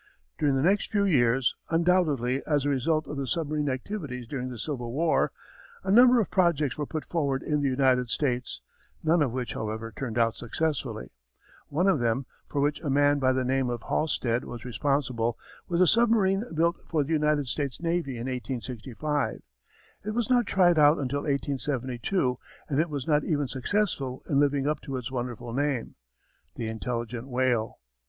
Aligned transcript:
During 0.39 0.55
the 0.55 0.63
next 0.63 0.89
few 0.91 1.05
years, 1.05 1.55
undoubtedly 1.69 2.43
as 2.47 2.65
a 2.65 2.69
result 2.69 3.05
of 3.07 3.17
the 3.17 3.27
submarine 3.27 3.69
activities 3.69 4.25
during 4.25 4.49
the 4.49 4.57
Civil 4.57 4.91
War, 4.91 5.31
a 5.83 5.91
number 5.91 6.19
of 6.19 6.31
projects 6.31 6.75
were 6.75 6.87
put 6.87 7.05
forward 7.05 7.43
in 7.43 7.61
the 7.61 7.69
United 7.69 8.09
States, 8.09 8.61
none 9.03 9.21
of 9.21 9.31
which, 9.31 9.53
however, 9.53 9.91
turned 9.95 10.17
out 10.17 10.33
successfully. 10.33 11.11
One 11.67 11.87
of 11.87 11.99
them, 11.99 12.25
for 12.49 12.59
which 12.61 12.81
a 12.81 12.89
man 12.89 13.19
by 13.19 13.31
the 13.31 13.45
name 13.45 13.69
of 13.69 13.83
Halstead 13.83 14.43
was 14.43 14.65
responsible, 14.65 15.37
was 15.67 15.81
a 15.81 15.85
submarine 15.85 16.45
built 16.51 16.77
for 16.87 17.03
the 17.03 17.13
United 17.13 17.45
States 17.47 17.79
Navy 17.79 18.13
in 18.13 18.25
1865. 18.25 19.43
It 20.03 20.11
was 20.15 20.31
not 20.31 20.47
tried 20.47 20.79
out 20.79 20.97
until 20.97 21.19
1872 21.19 22.39
and 22.69 22.79
it 22.79 22.89
was 22.89 23.05
not 23.07 23.23
even 23.23 23.47
successful 23.47 24.23
in 24.27 24.39
living 24.39 24.65
up 24.67 24.81
to 24.81 24.97
its 24.97 25.11
wonderful 25.11 25.53
name, 25.53 25.93
The 26.55 26.69
Intelligent 26.69 27.27
Whale. 27.27 27.77